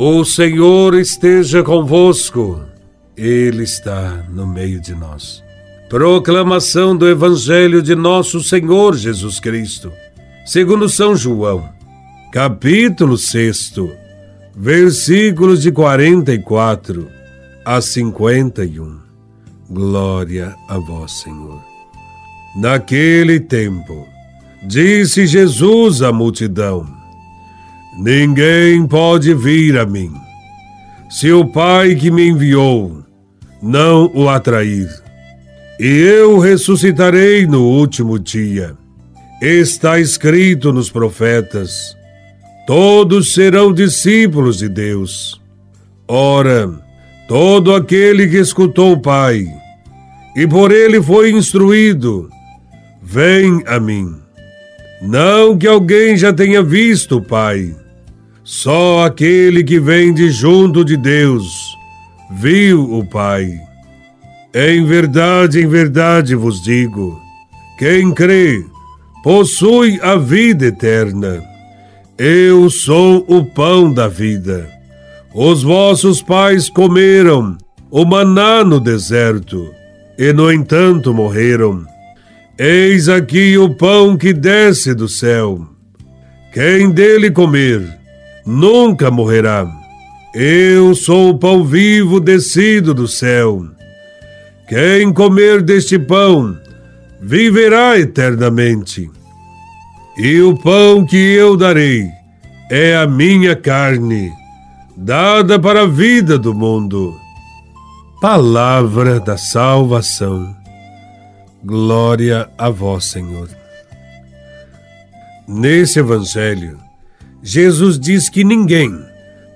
[0.00, 2.62] O Senhor esteja convosco,
[3.16, 5.42] Ele está no meio de nós.
[5.88, 9.90] Proclamação do Evangelho de Nosso Senhor Jesus Cristo,
[10.46, 11.68] segundo São João,
[12.32, 13.74] capítulo 6,
[14.56, 17.08] versículos de 44
[17.64, 19.00] a 51.
[19.68, 21.60] Glória a Vós, Senhor.
[22.54, 24.06] Naquele tempo,
[24.62, 26.97] disse Jesus à multidão:
[28.00, 30.12] Ninguém pode vir a mim,
[31.10, 33.02] se o Pai que me enviou
[33.60, 34.88] não o atrair.
[35.80, 38.76] E eu ressuscitarei no último dia.
[39.42, 41.96] Está escrito nos profetas:
[42.68, 45.40] todos serão discípulos de Deus.
[46.06, 46.70] Ora,
[47.26, 49.44] todo aquele que escutou o Pai
[50.36, 52.30] e por ele foi instruído,
[53.02, 54.14] vem a mim.
[55.02, 57.74] Não que alguém já tenha visto o Pai
[58.48, 61.76] só aquele que vem de junto de Deus
[62.30, 63.60] viu o Pai.
[64.54, 67.20] Em verdade, em verdade vos digo:
[67.78, 68.64] quem crê
[69.22, 71.44] possui a vida eterna.
[72.16, 74.66] Eu sou o pão da vida.
[75.34, 77.58] Os vossos pais comeram
[77.90, 79.70] o maná no deserto
[80.18, 81.84] e, no entanto, morreram.
[82.58, 85.68] Eis aqui o pão que desce do céu.
[86.52, 87.97] Quem dele comer,
[88.48, 89.70] nunca morrerá.
[90.34, 93.66] Eu sou o pão vivo descido do céu.
[94.66, 96.56] Quem comer deste pão
[97.20, 99.10] viverá eternamente.
[100.16, 102.08] E o pão que eu darei
[102.70, 104.32] é a minha carne,
[104.96, 107.14] dada para a vida do mundo.
[108.20, 110.56] Palavra da salvação.
[111.62, 113.48] Glória a vós, Senhor.
[115.46, 116.87] Nesse evangelho,
[117.42, 118.92] Jesus diz que ninguém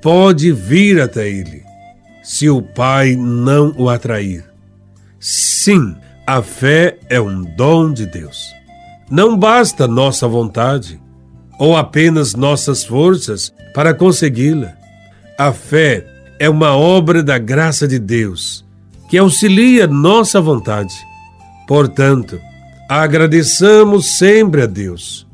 [0.00, 1.62] pode vir até ele
[2.22, 4.44] se o Pai não o atrair.
[5.20, 5.94] Sim,
[6.26, 8.54] a fé é um dom de Deus.
[9.10, 11.00] Não basta nossa vontade
[11.58, 14.72] ou apenas nossas forças para consegui-la.
[15.36, 16.06] A fé
[16.38, 18.64] é uma obra da graça de Deus
[19.08, 20.94] que auxilia nossa vontade.
[21.66, 22.40] Portanto,
[22.88, 25.26] agradeçamos sempre a Deus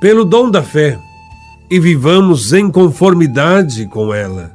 [0.00, 0.98] pelo dom da fé
[1.70, 4.50] e vivamos em conformidade com ela.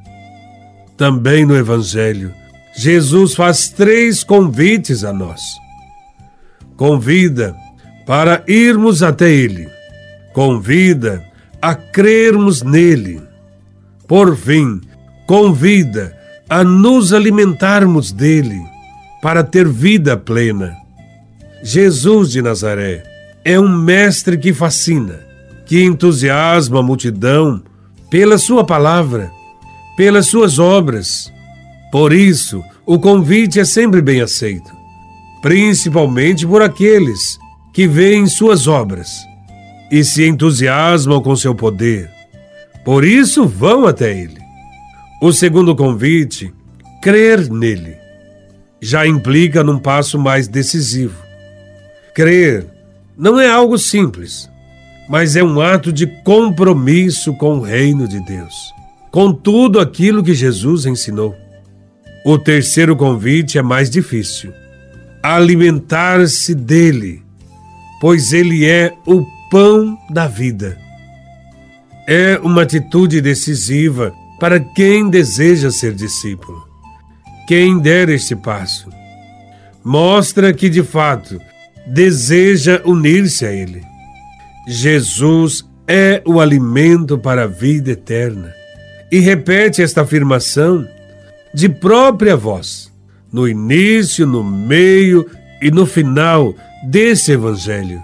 [0.97, 2.33] Também no Evangelho,
[2.75, 5.41] Jesus faz três convites a nós.
[6.75, 7.55] Convida
[8.05, 9.69] para irmos até Ele,
[10.33, 11.23] convida
[11.61, 13.21] a crermos nele.
[14.07, 14.81] Por fim,
[15.25, 16.15] convida
[16.49, 18.61] a nos alimentarmos dele
[19.21, 20.75] para ter vida plena.
[21.63, 23.03] Jesus de Nazaré
[23.43, 25.24] é um mestre que fascina
[25.65, 27.61] que entusiasma a multidão
[28.09, 29.31] pela sua palavra,
[29.97, 31.31] pelas suas obras.
[31.91, 34.71] Por isso, o convite é sempre bem aceito,
[35.41, 37.37] principalmente por aqueles
[37.73, 39.25] que veem suas obras
[39.91, 42.09] e se entusiasmam com seu poder.
[42.83, 44.39] Por isso, vão até ele.
[45.21, 46.53] O segundo convite,
[47.01, 47.97] crer nele,
[48.81, 51.17] já implica num passo mais decisivo.
[52.13, 52.67] Crer
[53.17, 54.49] não é algo simples
[55.07, 58.73] mas é um ato de compromisso com o reino de Deus,
[59.11, 61.35] com tudo aquilo que Jesus ensinou.
[62.25, 64.51] O terceiro convite é mais difícil:
[65.21, 67.21] alimentar-se dele,
[68.01, 70.77] pois ele é o pão da vida.
[72.07, 76.67] É uma atitude decisiva para quem deseja ser discípulo.
[77.47, 78.89] Quem der este passo
[79.83, 81.39] mostra que de fato
[81.87, 83.83] deseja unir-se a ele
[84.67, 88.53] Jesus é o alimento para a vida eterna.
[89.11, 90.87] E repete esta afirmação
[91.53, 92.91] de própria voz,
[93.31, 95.29] no início, no meio
[95.61, 96.55] e no final
[96.89, 98.01] desse evangelho.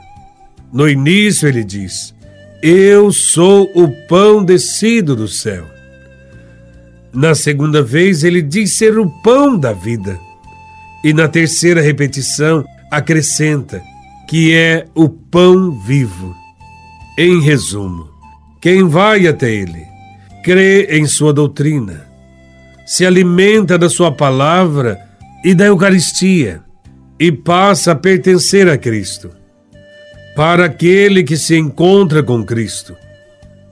[0.72, 2.14] No início ele diz:
[2.62, 5.66] Eu sou o pão descido do céu.
[7.14, 10.18] Na segunda vez ele diz ser o pão da vida.
[11.04, 13.82] E na terceira repetição acrescenta
[14.30, 16.41] que é o pão vivo.
[17.18, 18.10] Em resumo,
[18.62, 19.86] quem vai até ele
[20.44, 22.08] crê em sua doutrina,
[22.86, 24.98] se alimenta da sua palavra
[25.44, 26.62] e da Eucaristia
[27.20, 29.30] e passa a pertencer a Cristo.
[30.38, 32.96] Para aquele que se encontra com Cristo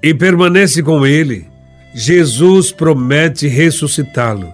[0.03, 1.47] e permanece com Ele,
[1.95, 4.53] Jesus promete ressuscitá-lo,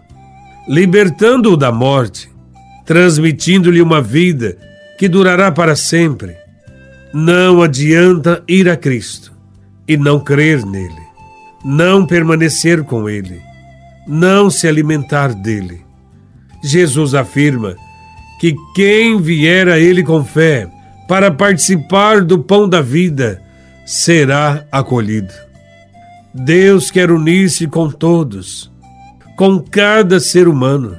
[0.69, 2.29] libertando-o da morte,
[2.85, 4.55] transmitindo-lhe uma vida
[4.99, 6.44] que durará para sempre
[7.17, 9.31] não adianta ir a Cristo
[9.87, 11.01] e não crer nele,
[11.63, 13.41] não permanecer com ele,
[14.05, 15.81] não se alimentar dele.
[16.61, 17.77] Jesus afirma
[18.37, 20.69] que quem vier a ele com fé
[21.07, 23.41] para participar do pão da vida
[23.85, 25.33] será acolhido.
[26.33, 28.69] Deus quer unir-se com todos,
[29.37, 30.97] com cada ser humano,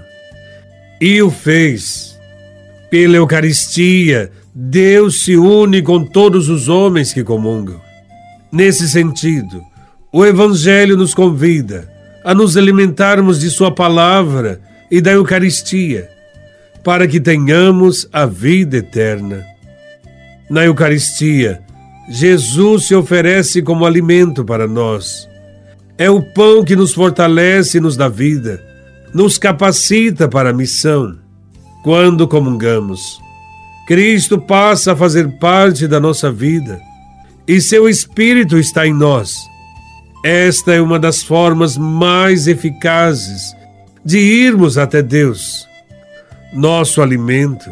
[0.98, 2.18] e o fez.
[2.88, 7.78] Pela Eucaristia, Deus se une com todos os homens que comungam.
[8.50, 9.62] Nesse sentido,
[10.10, 11.86] o Evangelho nos convida
[12.24, 14.58] a nos alimentarmos de Sua palavra
[14.90, 16.08] e da Eucaristia,
[16.82, 19.44] para que tenhamos a vida eterna.
[20.48, 21.60] Na Eucaristia,
[22.08, 25.28] Jesus se oferece como alimento para nós.
[25.98, 28.64] É o pão que nos fortalece e nos dá vida,
[29.12, 31.14] nos capacita para a missão.
[31.84, 33.20] Quando comungamos,
[33.86, 36.80] Cristo passa a fazer parte da nossa vida
[37.46, 39.36] e seu Espírito está em nós.
[40.24, 43.54] Esta é uma das formas mais eficazes
[44.04, 45.68] de irmos até Deus.
[46.52, 47.70] Nosso alimento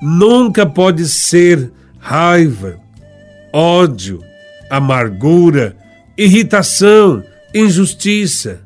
[0.00, 2.78] nunca pode ser raiva,
[3.52, 4.20] ódio,
[4.70, 5.76] amargura,
[6.16, 8.60] irritação, injustiça.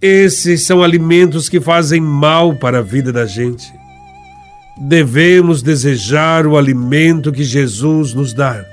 [0.00, 3.77] Esses são alimentos que fazem mal para a vida da gente.
[4.80, 8.64] Devemos desejar o alimento que Jesus nos dá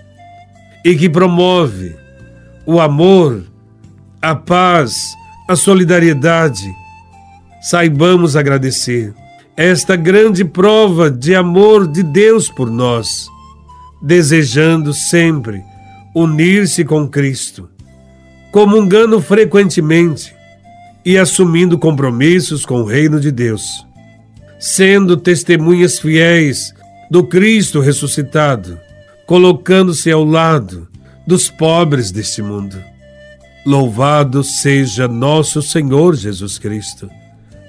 [0.84, 1.96] e que promove
[2.66, 3.44] o amor,
[4.22, 5.13] a paz,
[5.48, 6.72] a solidariedade.
[7.62, 9.13] Saibamos agradecer
[9.57, 13.34] esta grande prova de amor de Deus por nós
[14.01, 15.63] desejando sempre
[16.13, 17.68] unir-se com Cristo,
[18.51, 20.34] comungando frequentemente
[21.04, 23.85] e assumindo compromissos com o reino de Deus,
[24.60, 26.74] sendo testemunhas fiéis
[27.10, 28.80] do Cristo ressuscitado,
[29.25, 30.88] colocando-se ao lado
[31.25, 32.78] dos pobres deste mundo.
[33.66, 37.10] Louvado seja nosso Senhor Jesus Cristo,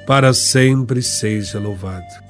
[0.06, 2.25] para sempre seja louvado.